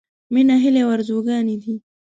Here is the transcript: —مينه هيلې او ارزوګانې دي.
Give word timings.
—مينه 0.33 0.55
هيلې 0.63 0.81
او 0.85 0.89
ارزوګانې 0.95 1.55
دي. 1.63 1.73